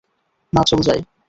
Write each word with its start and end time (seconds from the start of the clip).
না 0.53 0.61
চল 0.63 0.79
যাই। 0.81 0.99